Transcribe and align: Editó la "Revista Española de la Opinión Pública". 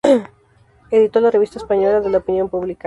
Editó 0.89 1.19
la 1.21 1.29
"Revista 1.29 1.59
Española 1.59 1.99
de 2.01 2.09
la 2.09 2.17
Opinión 2.17 2.49
Pública". 2.49 2.79